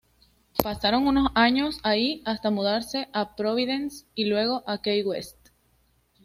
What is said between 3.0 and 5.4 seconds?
a Providence y luego a Key West.